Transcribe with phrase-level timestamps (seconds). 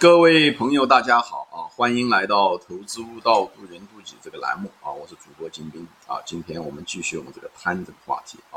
[0.00, 1.68] 各位朋友，大家好啊！
[1.76, 4.90] 欢迎来到《投资悟道，渡人渡己》这个栏目啊！
[4.90, 6.16] 我是主播金兵啊！
[6.24, 8.56] 今天我们继续我们这个贪这个话题啊。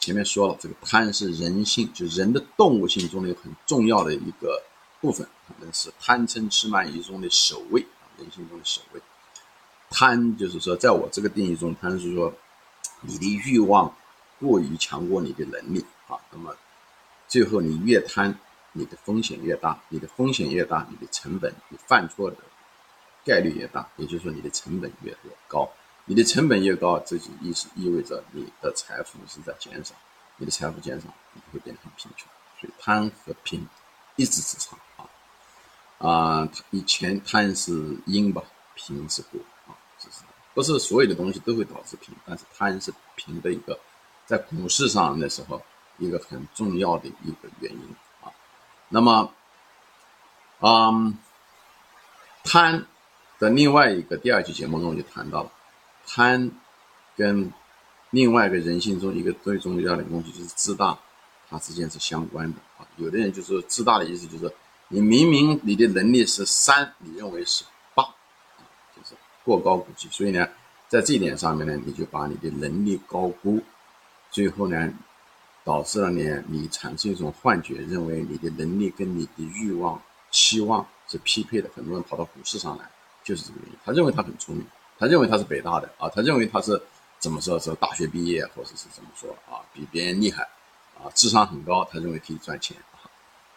[0.00, 4.60] 前面说了，这个贪是人性，就人的动物性中的很重要的一个
[5.00, 9.00] 部分，可能是贪嗔痴慢疑中的首位啊，人性中的首位。
[9.90, 12.34] 贪就是说，在我这个定义中，贪是说
[13.02, 13.94] 你的欲望
[14.40, 16.18] 过于强过你的能力啊。
[16.32, 16.52] 那么
[17.28, 18.36] 最后你越贪。
[18.76, 22.36] 你的风险越大，你的风险越大，你的成本，你犯错的
[23.24, 25.70] 概率越大，也就是说你的成本越越高，
[26.06, 29.94] 你的成本越高，这就意思意味着你的财富是在减少，
[30.38, 32.28] 你的财富减少，你会变得很贫穷。
[32.60, 33.66] 所以贪和贫
[34.16, 35.06] 一直之长啊
[35.98, 38.42] 啊，以前贪是因吧，
[38.74, 40.18] 贫是果啊，这是
[40.52, 43.78] 不是所有的东西都会导致贫，但是贪是贫的一个
[44.26, 45.62] 在股市上那时候
[45.98, 47.96] 一个很重要的一个原因。
[48.94, 49.32] 那么，
[50.60, 51.18] 嗯，
[52.44, 52.86] 贪
[53.40, 55.50] 的另外一个第二期节目中就谈到了，
[56.06, 56.52] 贪
[57.16, 57.52] 跟
[58.10, 60.96] 另外一个人性中一个最重要的东西就是自大，
[61.50, 62.86] 它之间是相关的啊。
[62.96, 64.54] 有的人就说自大的意思就是，
[64.86, 67.64] 你明明你的能力是三，你认为是
[67.96, 68.04] 八，
[68.94, 70.08] 就是过高估计。
[70.12, 70.48] 所以呢，
[70.86, 73.60] 在这一点上面呢，你就把你的能力高估，
[74.30, 74.94] 最后呢。
[75.64, 81.70] 导致了呢，你产生一种幻觉，认为你的能力跟你的欲望、期望是匹配的。
[81.74, 82.84] 很多人跑到股市上来，
[83.24, 83.78] 就是这个原因。
[83.84, 84.66] 他认为他很聪明，
[84.98, 86.80] 他认为他是北大的啊，他认为他是
[87.18, 87.58] 怎么说？
[87.58, 89.64] 是大学毕业，或者是怎么说啊？
[89.72, 90.42] 比别人厉害
[90.98, 93.08] 啊，智商很高，他认为可以赚钱啊。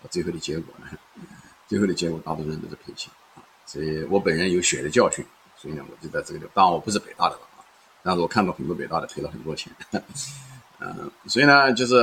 [0.09, 0.97] 最后的结果呢？
[1.67, 3.44] 最后的结果，大多数人都是赔钱啊。
[3.66, 5.25] 所以我本人有血的教训，
[5.58, 6.52] 所以呢，我就在这个地方。
[6.53, 7.59] 当然，我不是北大的了啊，
[8.02, 9.69] 但是我看到很多北大的赔了很多钱。
[10.80, 11.95] 嗯，所以呢，就是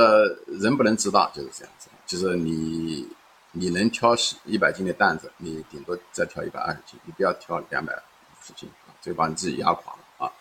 [0.47, 1.87] 人不能自大，就是这样子。
[2.05, 3.07] 就是你，
[3.51, 10.31] 你能挑起一百斤的担子，你顶多再挑一百二十斤，你不要挑两百五十斤啊，这把你自己压垮了啊。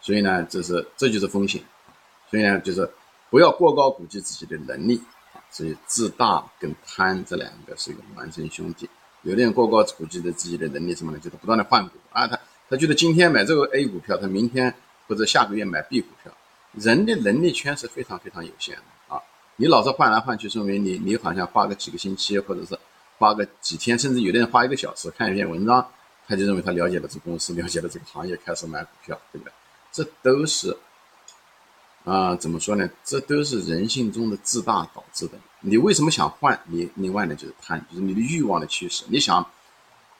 [0.00, 1.60] 所以呢，这是这就是风险。
[2.30, 2.88] 所以呢，就是
[3.28, 5.02] 不要过高估计自己的能力
[5.34, 5.42] 啊。
[5.50, 8.88] 所以自大跟贪这两个是一个孪生兄弟。
[9.22, 11.18] 有的人过高估计的自己的能力什么呢？
[11.18, 12.38] 就是不断的换股啊，他
[12.68, 14.72] 他觉得今天买这个 A 股票，他明天
[15.08, 16.32] 或者下个月买 B 股票。
[16.72, 19.20] 人的能力圈是非常非常有限的啊！
[19.56, 22.78] 你老是换来换去，说明你你好像花个几个星期，或者是
[23.18, 25.84] 花个几天，甚至有的人花一个小时看一篇文章，
[26.28, 29.52] 他就认为他了解了这公司，了解了这个行业，开始买股票，对不对？
[29.90, 30.76] 这都是
[32.04, 32.88] 啊，怎么说呢？
[33.04, 35.32] 这都是人性中的自大导致的。
[35.60, 36.58] 你为什么想换？
[36.66, 39.04] 你另外呢就是贪，就是你的欲望的驱使。
[39.08, 39.44] 你想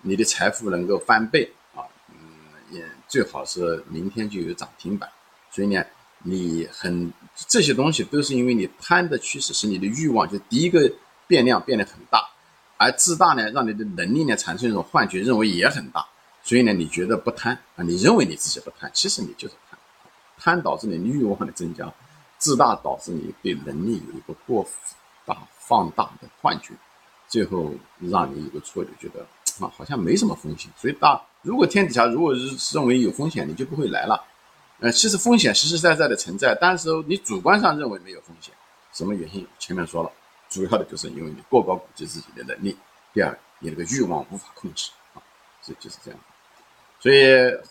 [0.03, 2.19] 你的财富能够翻倍啊，嗯，
[2.71, 5.09] 也最好是明天就有涨停板。
[5.53, 5.81] 所以呢。
[6.23, 7.13] 你很
[7.49, 10.91] 这些东西都是因为你贪的驱使，使你的欲望就第一个
[11.27, 12.29] 变量变得很大，
[12.77, 16.05] 而自大呢，让你的能力呢产生一种幻觉，认为也很大，
[16.43, 17.83] 所以呢，你觉得不贪啊？
[17.83, 19.79] 你认为你自己不贪，其实你就是贪，
[20.39, 21.91] 贪导致你欲望的增加，
[22.39, 24.67] 自大导致你对能力有一个过
[25.25, 26.75] 大放大的幻觉，
[27.29, 29.27] 最后让你有个错觉，觉得
[29.65, 30.71] 啊好像没什么风险。
[30.77, 34.23] 所以大如果天底下如果是认为有风险，你就不会来了。
[34.81, 38.55] 呃，其实风险实实在在的存在，但是你主观上认为没有风险，
[38.93, 39.47] 什么原因？
[39.59, 40.11] 前面说了，
[40.49, 42.75] 主要的就是因为你过高估计自己的能力，
[43.13, 45.21] 第二，你那个欲望无法控制啊，
[45.63, 46.19] 这就是这样。
[46.99, 47.19] 所以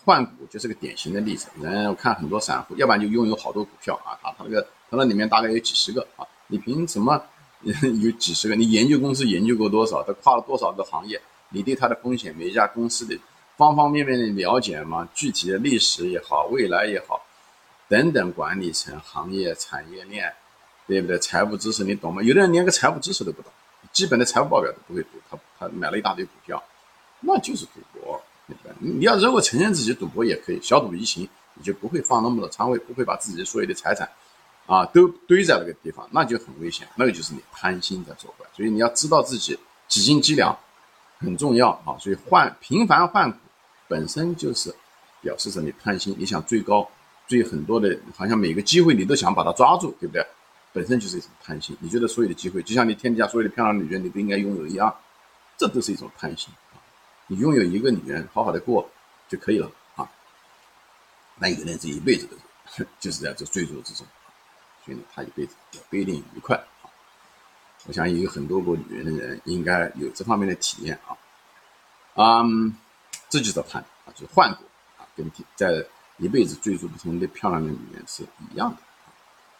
[0.04, 1.48] 换股就是个典型的例子。
[1.60, 7.20] 人我看很多散户，要不然就拥有好多股票啊，他他那个他那里面大概有几十个啊，你凭什么
[7.62, 8.54] 有几十个？
[8.54, 10.00] 你研究公司研究过多少？
[10.04, 11.20] 他跨了多少个行业？
[11.48, 13.18] 你对他的风险，每一家公司的。
[13.60, 17.22] 方方面面的了解嘛，具体的历史也好，未来也好，
[17.88, 20.32] 等等，管理层、行业、产业链，
[20.86, 21.18] 对不对？
[21.18, 22.22] 财务知识你懂吗？
[22.22, 23.52] 有的人连个财务知识都不懂，
[23.92, 26.62] 基本的财务报表都不会读，他他买了一大堆股票，
[27.20, 28.18] 那就是赌博，
[28.48, 28.72] 对不对？
[28.78, 34.08] 你要如果承认自己赌博也可以，小赌怡情，你就不会放那么多仓位，不会把自己所有的财产
[34.64, 38.46] 啊都堆在那个地方，那就很危险，那个就是你贪心在作怪。
[38.56, 40.58] 所以你要知道自己几斤几两
[41.18, 43.36] 很重要啊，所以换频繁换股。
[43.90, 44.72] 本身就是
[45.20, 46.88] 表示着你贪心，你想追高，
[47.26, 50.24] 追很多的，好像每个机会你都想把它抓住，对不对？
[50.72, 51.76] 本身就是一种贪心。
[51.80, 54.94] 你觉得所有的机会，就像你天底下所有的漂亮女人，你都应该拥有一样，
[55.58, 56.78] 这都是一种贪心啊！
[57.26, 58.88] 你拥有一个女人，好好的过
[59.28, 60.08] 就可以了啊。
[61.36, 62.36] 那有的人这一辈子都
[62.72, 64.06] 是 就是在这追逐之中，
[64.84, 66.86] 所以呢，他一辈子也不一定愉快啊。
[67.88, 71.18] 我想有很多过女人的人应该有这方面的体验啊，
[72.14, 72.72] 嗯。
[73.30, 74.64] 这就叫贪啊，就是换股
[74.98, 75.82] 啊，跟在
[76.18, 78.22] 一辈子追逐不同的漂亮的女人是
[78.52, 79.08] 一样的啊，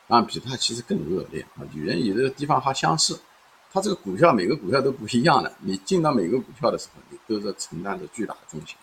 [0.09, 1.63] 当然比他其实更恶劣啊。
[1.73, 3.19] 女人有的地方还相似，
[3.73, 8.77] 它这个股票每个股票都不一样的，你进到每个股票的时候，你都在承担着巨大的风险。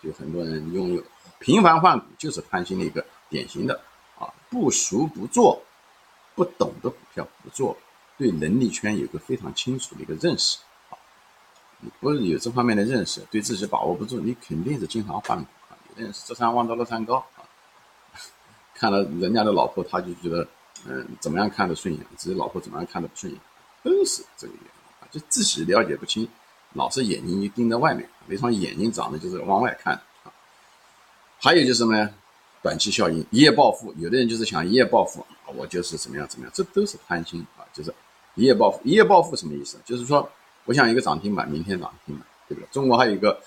[0.00, 1.02] 就很多人拥有
[1.40, 3.80] 频繁换股，就是贪心的一个典型的
[4.18, 5.60] 啊，不熟不做，
[6.36, 7.76] 不懂的股票不做，
[8.16, 10.58] 对能力圈有个非常清楚的一个认识。
[12.00, 15.76] 不是有这方面的认识，对自己把握不住，你肯定是经常换股啊。
[15.90, 17.42] 有的人是这山望到那山高啊，
[18.74, 20.46] 看了人家的老婆，他就觉得
[20.86, 23.40] 嗯怎么样看得顺眼，自己老婆怎么样看得不顺眼，
[23.82, 26.28] 都是这个原因啊，就自己了解不清。
[26.72, 29.94] 老是眼睛就盯在外面，那双眼睛长得就是往外看
[30.24, 30.32] 啊。
[31.38, 32.10] 还有就是什么呢？
[32.62, 33.94] 短期效应，一夜暴富。
[33.96, 35.24] 有的人就是想一夜暴富，
[35.54, 37.64] 我就是怎么样怎么样，这都是贪心啊。
[37.72, 37.94] 就是
[38.34, 39.78] 一夜暴富，一夜暴富什么意思？
[39.86, 40.28] 就是说，
[40.66, 42.68] 我想一个涨停板，明天涨停板，对不对？
[42.70, 43.40] 中国还有一个，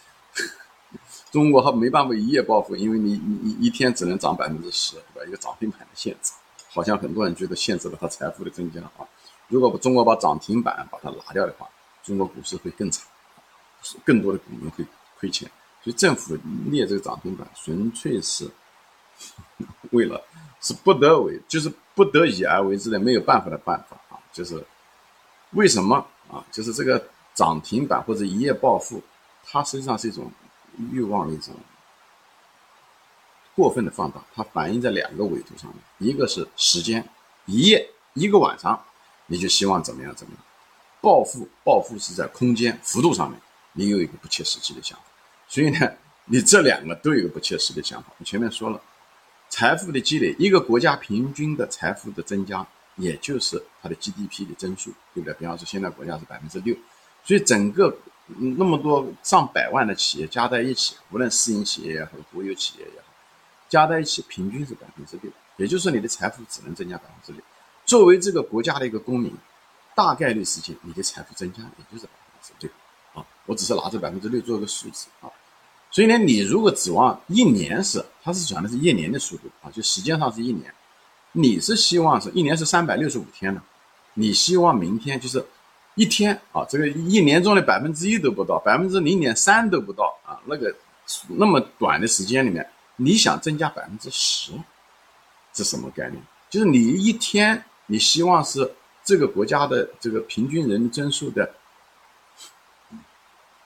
[1.32, 5.28] 中国还没办法一夜暴富，因为你你你一天只能涨百分之十，对吧？
[5.28, 6.34] 一个涨停板的限制，
[6.72, 9.06] 好像很多人觉得限制了他财富的增加啊。
[9.48, 11.70] 如果中国把涨停板把它拿掉的话，
[12.04, 13.06] 中国股市会更惨。
[14.04, 14.86] 更多的股民会
[15.18, 15.50] 亏钱，
[15.82, 18.46] 所以政府列这个涨停板，纯粹是
[19.92, 20.22] 为了
[20.60, 24.20] 是不得为，就是不得已而为之的，没有办法的办法啊！
[24.34, 24.62] 就是
[25.52, 26.46] 为什么啊？
[26.52, 27.04] 就是这个
[27.34, 29.02] 涨停板或者一夜暴富，
[29.46, 30.32] 它实际上是一种
[30.92, 31.54] 欲望的一种
[33.56, 37.08] 过分的放大，它反映在两个维度上面，一个是时间，
[37.46, 38.82] 一夜一个晚上，
[39.28, 40.44] 你就希望怎么样怎么样，
[41.02, 43.40] 暴富暴富是在空间幅度上面。
[43.74, 45.06] 你有一个不切实际的想法，
[45.48, 45.92] 所以呢，
[46.26, 48.12] 你这两个都有一个不切实际的想法。
[48.18, 48.82] 我前面说了，
[49.48, 52.66] 财富的积累，一个国家平均的财富的增加，
[53.00, 55.34] 也就是它的 GDP 的增速，对不对？
[55.40, 56.76] 比方说现在国家是百分之六，
[57.24, 57.98] 所以整个
[58.38, 63.08] 那么多上百万的企业加在一起，无论私营企业也好，国有企业也好，
[63.70, 67.42] 加在一起平均是百分之六，也就是说你的财富只能增加百分之六。
[67.86, 69.34] 作为这个国家的一个公民，
[69.96, 72.72] 大概率事情，你的财富增加也就是百分之六
[73.20, 73.26] 啊。
[73.48, 75.32] 我只是拿这百分之六做一个数字啊，
[75.90, 80.72] 所以呢，你如果指望一年是，它是讲的是一年的速度啊，就时间上是一年，
[81.32, 83.62] 你是希望是一年是三百六十五天的，
[84.14, 85.46] 你希望明天就是
[85.96, 90.74] 一天啊，这个一年中的百分之一都不到，百分之零点三都不到啊，那个
[91.28, 94.52] 那么短的时间里面，你想增加百分之十，
[95.54, 96.22] 这什么概念？
[96.50, 98.72] 就是你一天你希望是
[99.04, 101.50] 这个国家的这个平均人增速的。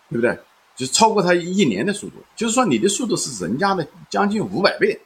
[0.10, 0.38] 对不对？
[0.76, 5.00] 就超过它一年的速度，就是说你的速度是人家的将近五百倍，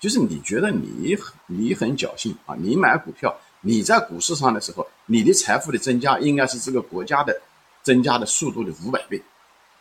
[0.00, 7.40] 就是你觉得你很你很侥幸啊，你买股票，你在股市上的时候，你的财富的增加应该是这个国家的
[7.82, 9.22] 增加的速度的五百倍，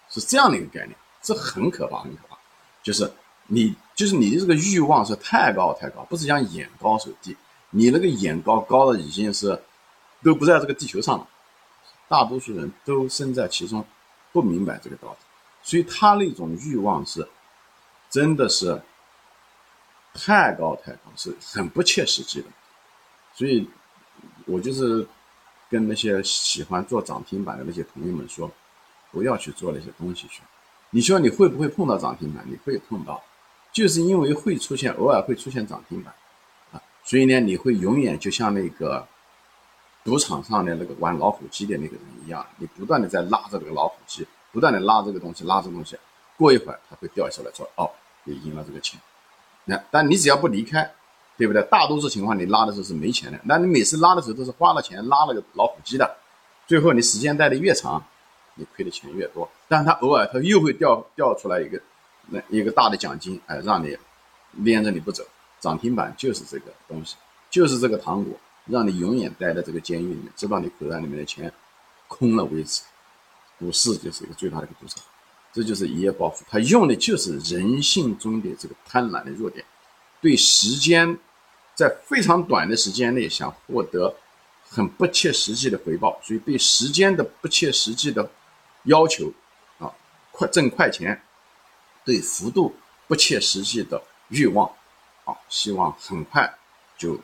[0.10, 2.38] 是这样的一个概念，这很可怕，很可怕。
[2.84, 3.12] 就是
[3.48, 7.36] 你就是你的这个欲望是太高太高，不是讲眼高手低，
[7.70, 9.60] 你那个眼高高的已经是
[10.24, 11.28] 都不在这个地球上了，
[12.08, 13.84] 大多数人都身在其中。
[14.32, 15.18] 不明白这个道理，
[15.64, 17.28] 所以他那种欲望是，
[18.12, 18.80] 真的是
[20.14, 22.48] 太高太高，是很不切实际的。
[23.34, 23.70] 所以，
[24.46, 25.08] 我就是
[25.70, 28.52] 跟那些喜欢做涨停板的那些朋友们说，
[29.12, 30.42] 不要去做那些东西去。
[30.90, 32.44] 你说你会不会碰到涨停板？
[32.48, 33.22] 你会碰到，
[33.72, 36.14] 就是因为会出现，偶尔会出现涨停板
[36.72, 39.08] 啊，所以呢，你会永远就像那个。
[40.02, 46.00] 赌场上的那个玩老虎机的那个人一样，你不断的在拉着这个老虎机，不断的拉这个东西，拉这个东西，
[46.38, 47.92] 过一会儿它会掉下来，说哦，
[48.24, 49.00] 你赢了这个钱。
[49.70, 50.92] 那但你只要不离开，
[51.38, 51.62] 对不对？
[51.64, 56.18] 大多数情况你拉的时候是没钱的，那你每次拉的时候都是花了钱拉了个老虎机的，
[56.68, 58.04] 最后你时间待的越长，
[58.56, 59.50] 你亏的钱越多。
[59.68, 61.80] 但他偶尔他又会掉掉出来一个
[62.28, 63.96] 那一个大的奖金，哎，让你
[64.54, 65.24] 连着你不走。
[65.60, 67.16] 涨停板就是这个东西，
[67.50, 68.34] 就是这个糖果。
[68.66, 71.52] 让你永远待在这个监狱里面，直到你口袋里面的钱
[72.08, 72.84] 空了为止。
[73.58, 75.04] 股市就是一个最大的一个赌场，
[75.54, 76.46] 这就是一夜暴富。
[76.50, 79.66] 他用的就是人性中的这个贪婪的弱点，
[80.22, 81.18] 对时间
[81.76, 84.16] 在非常短的时间内想获得
[84.68, 88.30] 很不切实际的回报，所以对时间的不切实际的
[88.84, 89.32] 要求
[89.80, 89.92] 啊，
[90.32, 91.22] 快挣快钱，
[92.06, 92.76] 对幅度
[93.08, 94.68] 不切实际的欲望
[95.26, 96.54] 啊，希望很快
[96.98, 97.20] 就。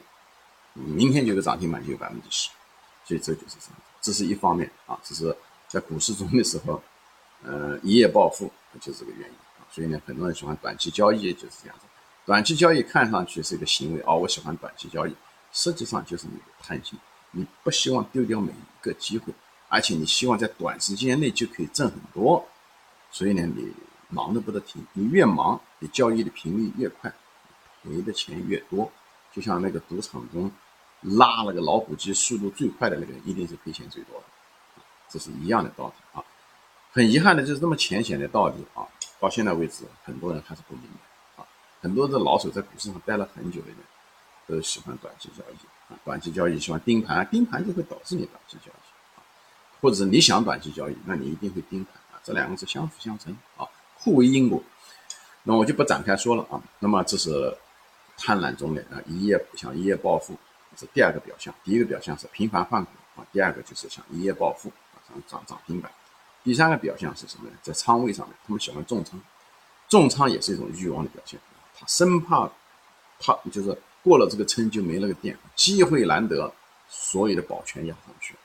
[0.78, 2.50] 明天就有涨停板，就有百分之十，
[3.06, 3.78] 所以这就是这样。
[4.02, 5.34] 这是一方面啊，这是
[5.70, 6.84] 在股市中的时候，
[7.46, 9.66] 呃，一夜暴富就是这个原因啊。
[9.72, 11.86] 所以呢，很多人喜欢短期交易，就是这样子。
[12.26, 15.16] 短期交易看上去是一个行为啊，我喜欢短期交易，
[15.52, 16.98] 实际上就是你的贪心，
[17.32, 19.34] 你不希望丢掉每一个机会，
[19.70, 22.46] 而且你希望在短时间内就可以挣很多，
[23.12, 23.72] 所以呢，你
[24.10, 24.86] 忙得不得停。
[24.94, 27.14] 你越忙，你交易的频率越快，
[27.84, 28.92] 赔的钱越多。
[29.34, 30.52] 就像那个赌场中。
[31.02, 34.26] 拉那个老虎机速度最快的那个人，一定是赔钱最多的，
[35.08, 36.24] 这是一样的道理啊。
[36.96, 38.88] 很遗憾的就是这么浅显的道理啊，
[39.20, 41.46] 到现在为止，很多人还是不明白啊。
[41.82, 43.78] 很多的老手在股市上待了很久的人，
[44.48, 49.20] 都喜欢短期交易啊，短期交易喜欢盯盘，盯盘就会导致你短期交易啊，
[49.82, 54.64] 或者是你想短期交易，那你一定会盯盘啊，这两个是相辅相成啊，互为因果。
[55.44, 56.64] 那我就不展开说了啊。
[56.80, 57.54] 那么这是
[58.16, 60.34] 贪婪中的啊，一夜想一夜暴富，
[60.78, 61.54] 是第二个表象。
[61.62, 65.92] 第一个表象是频繁换股啊，第二个就是想一夜暴富啊，想涨涨停板。
[66.46, 67.58] 第三个表象是什么呢？
[67.62, 69.20] 在仓位上面，他们喜欢重仓，
[69.90, 71.38] 重仓也是一种欲望的表现。
[71.78, 72.50] 他生怕
[73.20, 76.50] 他就是过了这个村就没那个店，机会难得，
[76.88, 78.36] 所有的保全压上去。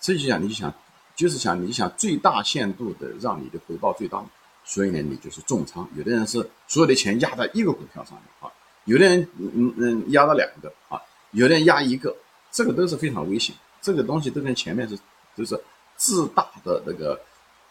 [0.00, 0.72] 实际上，你就想，
[1.14, 4.24] 就是想你想最大限度的让你的回报最大。
[4.62, 5.88] 所以呢，你就是重仓。
[5.96, 6.38] 有的人是
[6.68, 8.52] 所有的钱压在一个股票上面啊，
[8.84, 11.00] 有的人嗯嗯压了两个啊，
[11.32, 12.14] 有的人压一个，
[12.52, 13.56] 这个都是非常危险。
[13.82, 14.96] 这个东西都跟前面是
[15.34, 15.60] 都是
[15.96, 17.18] 自大的那个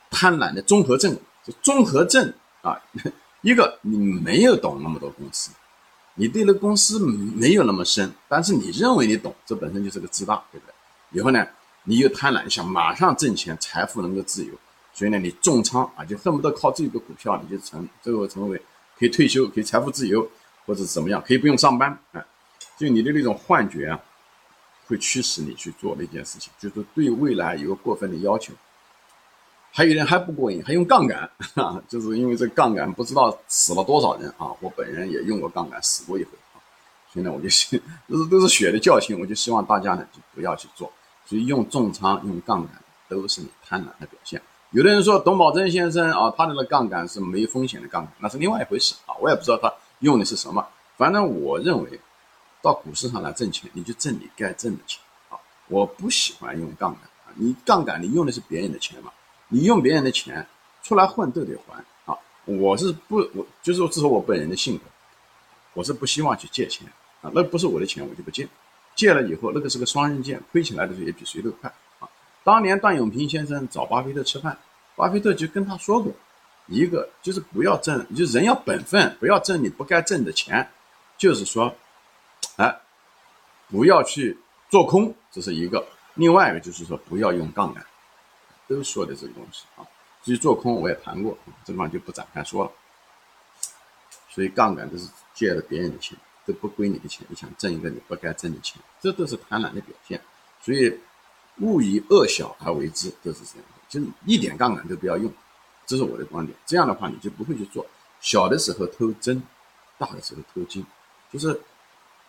[0.09, 1.17] 贪婪的综合症。
[1.43, 2.77] 就综合症啊，
[3.41, 5.51] 一个你没有懂那么多公司，
[6.15, 10.73] 你对那公司没有那么深，但是你认为你懂，这本身就是个自大，对不对？
[11.17, 11.47] 以后呢，
[11.85, 14.53] 你又贪婪，想马上挣钱，财富能够自由。
[14.93, 18.61] 所以呢，你重仓啊，就恨不得靠这个股票，你就成最后成为
[18.97, 20.29] 可以退休、可以财富自由，
[20.65, 22.21] 或者怎么样，可以不用上班啊。
[22.77, 23.97] 就你的那种幻觉啊，
[24.87, 28.53] 会驱使你去做那件事情，就是对未来有个过分的要求。
[29.71, 34.51] 还有人还不过瘾，还用杠杆啊，就是因为这杠杆不知道死了多少人啊。
[34.59, 36.57] 我本人也用过杠杆，死过一回啊。
[37.13, 40.91] 所以呢，我就希都是都是血的教训，我就希望大家呢就不要去做。
[41.25, 44.41] 所以用重仓、用杠杆都是你贪婪的表现。
[44.71, 49.15] 有的人说董宝珍先生啊，他那个杠杆是没风险的杠杆，那是另外一回事啊。
[49.19, 51.99] 我也不知道他用的是什么，反正我认为，
[52.61, 55.38] 到股市上来挣钱，你就挣你该挣的钱啊。
[55.67, 59.11] 我不喜欢用杠杆啊，你杠杆你用的是别人的钱嘛，
[59.49, 60.47] 你用别人的钱
[60.81, 62.17] 出来混都得还啊。
[62.45, 64.83] 我是不，我就是说，这是我本人的性格，
[65.73, 66.87] 我是不希望去借钱
[67.21, 68.47] 啊，那不是我的钱，我就不借。
[68.95, 72.09] 借了以后，那个是个双刃剑，亏起来的时候也比谁都快啊。
[72.43, 74.57] 当年段永平先生找巴菲特吃饭，
[74.95, 76.11] 巴菲特就跟他说过，
[76.67, 80.67] 一个就是不要挣，就人要本分，不要挣你不该挣的钱，
[81.17, 81.73] 就是说，
[82.57, 82.77] 哎，
[83.69, 84.37] 不要去
[84.69, 85.79] 做空，这是一个；
[86.15, 87.85] 另外一个就是说不要用杠杆，
[88.69, 89.83] 都说的这个东西啊。
[90.23, 92.71] 至于做空，我也谈过，这地方就不展开说了。
[94.29, 100.21] 所以杠杆都是借了别人的钱，都不归你的钱，你想挣一个你不该挣的钱，这都是贪婪的表现。
[100.61, 100.97] 所以。
[101.61, 105.29] 勿以恶小而为之，都是这样，就是一点杠杆都不要用，
[105.85, 106.57] 这是我的观点。
[106.65, 107.85] 这样的话，你就不会去做
[108.21, 109.43] 小的时候偷真，
[109.97, 110.85] 大的时候偷金，
[111.29, 111.61] 就是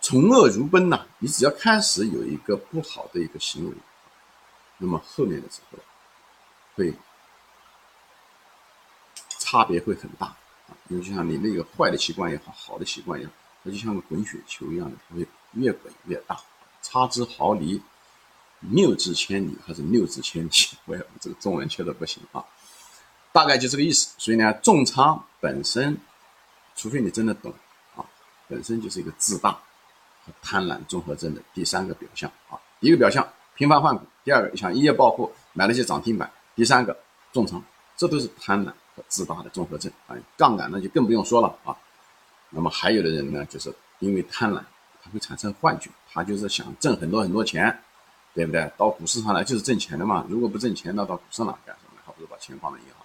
[0.00, 1.06] 从恶如奔呐。
[1.20, 3.76] 你只要开始有一个不好的一个行为，
[4.78, 5.78] 那么后面的时候
[6.74, 6.94] 会
[9.38, 10.76] 差别会很大啊。
[10.88, 13.32] 因为就像你那个坏的习惯也好，好的习惯也好，
[13.64, 16.38] 它就像个滚雪球一样的，它会越滚越大，
[16.82, 17.82] 差之毫厘。
[18.62, 20.50] 谬之千里还是谬之千里？
[20.84, 22.44] 我也这个中文确实不行啊，
[23.32, 24.14] 大概就这个意思。
[24.18, 25.96] 所以呢，重仓本身，
[26.76, 27.50] 除非你真的懂
[27.96, 28.04] 啊，
[28.48, 29.52] 本身就是一个自大
[30.26, 32.60] 和贪婪综合症的第三个表象啊。
[32.80, 36.30] 一个表象频繁换股，第二个想一夜暴富买了些涨停板，
[36.60, 36.94] 第三个
[37.32, 37.62] 重仓，
[37.96, 40.14] 这都是贪婪和自大的综合症啊。
[40.36, 41.74] 杠杆那就更不用说了啊。
[42.50, 44.60] 那么还有的人呢，就是因为贪婪，
[45.02, 47.74] 他会产生幻觉，他就是想挣很多很多钱。
[48.34, 48.70] 对不对？
[48.76, 50.24] 到股市上来就是挣钱的嘛。
[50.28, 52.02] 如果不挣钱，那到股市上干什么呢？
[52.04, 53.04] 还不如把钱放在银行。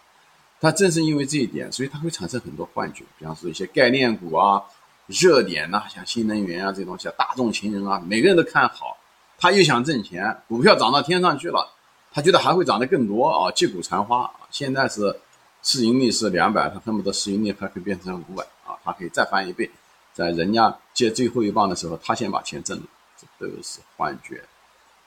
[0.59, 3.05] 他正是因为这一点，所以他会产生很多幻觉。
[3.17, 4.61] 比方说一些概念股啊、
[5.07, 8.97] 热点呐，像新能源啊这东西啊，大众情人啊，每个人都看好。
[9.37, 11.73] 他又想挣钱，股票涨到天上去了，
[12.15, 14.31] 他觉得还会涨得更多啊，击鼓传花啊。
[14.49, 15.19] 现在是
[15.61, 19.69] 市盈率是两百，他恨不得市盈率还可以变成五百啊，他可以再翻一倍。
[20.13, 22.85] 在人家接最后一棒的时候，他先把钱挣了，
[23.17, 24.41] 这都是幻觉。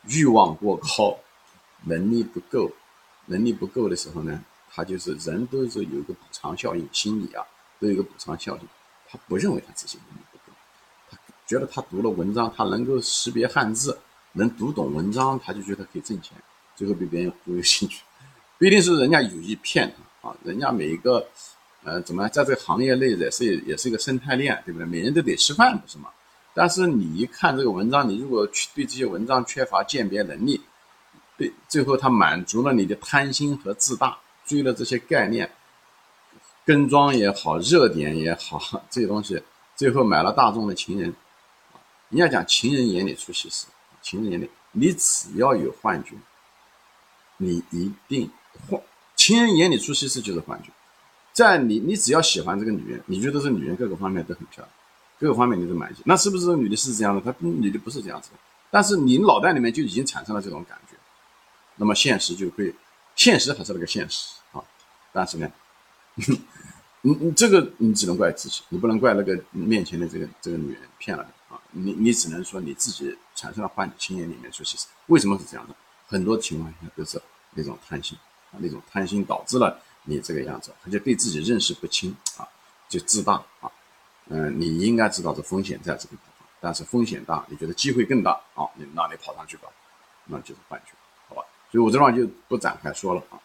[0.06, 1.16] 欲望过高，
[1.84, 2.70] 能力不够，
[3.24, 7.42] 能力不够的时候呢，他就是人都是有一个补偿效应，心理啊
[7.80, 8.68] 都有一个补偿效应，
[9.08, 10.54] 他不认为他自己能力不够，
[11.10, 13.98] 他觉得他读了文章，他能够识别汉字，
[14.32, 16.36] 能读懂文章，他就觉得可以挣钱，
[16.78, 18.04] 最后被别人忽悠进去，
[18.56, 19.92] 不一定是人家有意骗
[20.22, 21.26] 他啊，人家每一个，
[21.82, 24.86] 呃，怎么在这个行业内也是也是一个生态链，对不对？
[24.86, 26.08] 每人都得吃饭，不是吗？
[26.54, 30.60] 但是你一看这个文章，你如果去对这些文章缺乏鉴别能力，
[31.36, 34.16] 对，最后他满足了你的贪心和自大，
[34.46, 35.50] 追了这些概念，
[36.64, 39.42] 跟庄也好，热点也好，这些东西，
[39.74, 41.12] 最后买了大众的情人，
[42.10, 43.66] 人家讲情人眼里出西施，
[44.00, 46.14] 情人眼里，你只要有幻觉，
[47.38, 48.30] 你一定
[48.68, 48.80] 幻
[49.16, 50.70] 情人眼里出西施就是幻觉。
[51.32, 54.68] 在你你只要喜欢这个女人，你觉得这女人各个方面都很漂亮，
[55.18, 57.20] 各个方面你都满意，那是不是这女的是这样的？
[57.20, 58.36] 她女的不是这样子的，
[58.70, 60.96] 但是你脑袋里面就已经产生了这种感觉，
[61.76, 62.74] 那么现实就会，
[63.16, 64.62] 现实还是那个现实啊，
[65.12, 65.50] 但是呢。
[67.00, 71.60] 你你这个你只能怪自己，你不能怪那个面前的这个这个女人骗了你啊！
[71.70, 75.76] 你你只能说你自己产生了幻觉，心眼里面说其实为什么是这样的？
[76.08, 77.20] 很多情况下都是
[77.52, 78.18] 那种贪心
[78.50, 82.48] 啊，那种贪心导致了你这个样子，而且对自己认识不清啊，
[82.88, 83.70] 就自大啊。
[84.30, 88.64] 嗯，你应该知道这风险在这个地方，但是风险大，你觉得机会更大啊？
[88.74, 89.68] 你那你跑上去吧，
[90.24, 90.92] 那就是幻觉，
[91.28, 91.42] 好吧？
[91.70, 93.38] 所以我这方就不展开说了啊。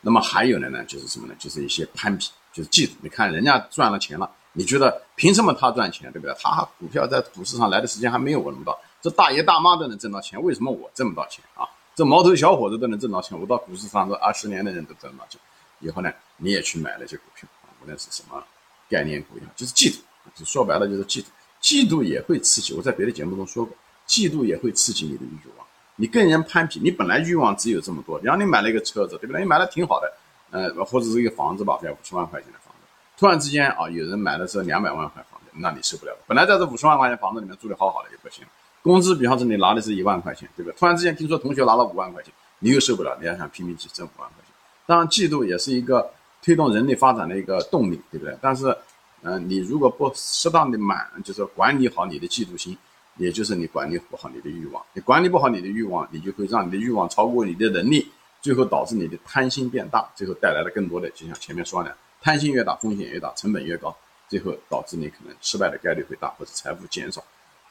[0.00, 1.34] 那么还有的呢，就是什么呢？
[1.38, 2.92] 就是一些攀比，就是嫉妒。
[3.00, 6.34] 你看人家赚了钱了，你觉得凭什么他赚钱，对不对？
[6.38, 11.66] 他股票在股市上来的时间还没有我那么大，这大爷大妈都能挣到钱，为什么我挣不到钱啊？
[11.96, 15.40] 这毛头小伙子都能挣到钱，我到股市上这二十年的人都挣到钱。
[15.80, 18.44] 以后呢，你也去买那些股票啊，无论是什么
[18.86, 19.96] 概念股呀，就是嫉妒，
[20.34, 21.26] 就说白了就是嫉妒。
[21.62, 23.74] 嫉妒也会刺激，我在别的节目中说过，
[24.06, 25.66] 嫉妒也会刺激你的欲望。
[25.96, 29.40] 你跟人攀比，你本来欲望只有这么多，然后你买了一个车子，对不对？
[29.40, 30.12] 你买的挺好的，
[30.50, 32.86] 呃，或者是一个房子吧，在五十万块钱的房子，
[33.16, 38.44] 突然之间啊，有人买的是两百万块房子，那你受不了本来在这五十万块钱房子里面住的好好的也不行，
[38.86, 40.78] 工资比方说你拿的是一万块钱，对不对？
[40.78, 44.54] 突然之间听说同学拿了五万块钱，你又受不了，你还想拼命去挣五万块钱。
[44.86, 46.08] 当然，嫉妒也是一个
[46.40, 48.36] 推动人类发展的一个动力，对不对？
[48.40, 48.76] 但是，
[49.22, 52.76] 嗯，你如果不适当的满，就是管理好你的嫉妒心。
[53.18, 58.06] 也就是你管理不好你的欲望，你管理不好你的欲望，你就会让你的欲望超过你的能力，
[58.42, 63.96] 最后导致你的贪心变大，最后带来了更多的，就像前面说的，贪心越大，风险越大，成本越高，
[64.28, 67.24] 最后导致你可能失败的概率会大，或者财富减少，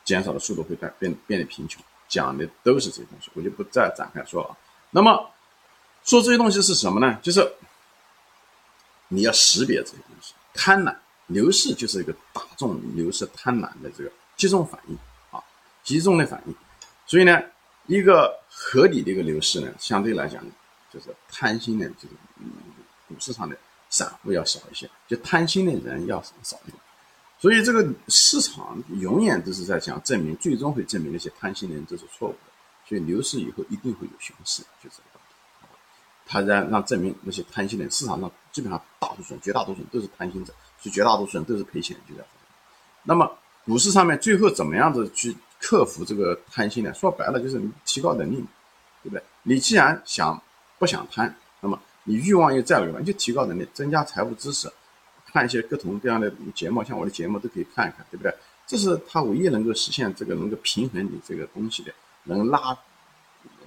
[0.06, 1.84] 减少的速度会变变变得贫穷。
[2.08, 4.58] 讲的都是这些东西，我就不再展开说了。
[4.92, 5.30] 那么
[6.04, 7.20] 说这些东西是什么呢？
[7.22, 7.52] 就是
[9.08, 14.96] 你要识别这些东西，贪婪牛市就是一个大众牛市贪婪的这个集中反应
[15.32, 15.44] 啊。
[15.84, 16.56] 集中的反应，
[17.08, 17.42] 所以呢，
[17.88, 20.44] 一个合理的一个流失呢，相对来讲，
[20.92, 22.10] 就是贪心的，就是，
[23.08, 23.58] 股市上的
[23.90, 26.80] 散户要少一些，就贪心的人要少一点。
[27.46, 32.38] 所以这个市场永远都是在想证明，最终会证明那些贪心的人都是错误的。
[32.90, 35.68] 所以牛市以后一定会有熊市，就这个道理。
[36.26, 42.26] 他让让证明那些贪心的人，市场上基本上大多数人、绝大多数人都是贪心者，所以绝大多数人都是赔钱，就在。
[43.04, 43.32] 那么
[43.64, 45.38] 股市上面最后怎么样子去？
[45.58, 46.94] 克服这个贪心呢？
[46.96, 48.44] 说白了就是提高能力，
[49.04, 49.24] 对不对？
[49.44, 50.40] 你既然想
[50.78, 54.68] 不想贪，那么你欲望又在了，你就提高能力，增加财务知识，
[55.36, 58.34] 看一些各种各样的节目，像我的节目都可以看一看，对不对？
[58.66, 61.92] 这是他唯一能够实现这个能够平衡你这个东西的，
[62.24, 62.76] 能拉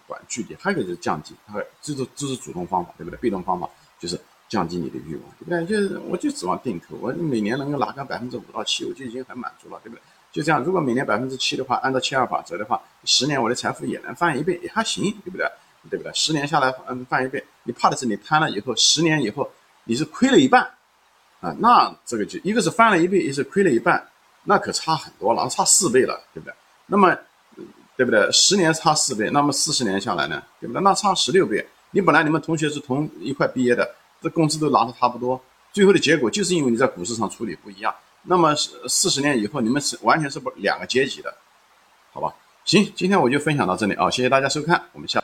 [0.07, 0.57] 短距离。
[0.59, 3.19] 还有一个就是降低，它这是这是主动方法，对不对？
[3.19, 5.67] 被动方法就是降低你的欲望，对不对？
[5.67, 10.01] 就是我就指望定投，我每年能够拿个百分之五到七，我就已经很满足了，对不对？
[10.33, 15.47] 就这样，如果每年百分之七的话，按照七二法则的话，十年我的财富也能翻一倍，也还行，对不对？
[15.91, 16.11] 对不对？
[16.15, 19.49] 十年下来，嗯，翻一倍，你怕的是你贪了以后，十年以后
[19.85, 20.69] 你是亏了一半，
[21.41, 24.05] 啊，那这个就一个是翻了一倍，一是亏了一半，
[24.45, 26.55] 那可差很多了，差四倍了，对不对？
[26.87, 27.17] 那么，
[27.97, 28.31] 对不对？
[28.33, 30.83] 十年差四倍，那么四十年下来呢，对不对？
[30.83, 31.65] 那差十六倍。
[31.91, 33.89] 你本来你们同学是同一块毕业的，
[34.21, 35.41] 这工资都拿的差不多，
[35.73, 37.95] 最后的结果就是因为你在股市上处理不一样。
[38.23, 41.33] 那么四四十年以后，你们是完全是不两个阶级的，
[42.13, 42.35] 好吧？
[42.65, 45.23] 行，今天我就分享到这里啊，谢谢大家收看，我们下。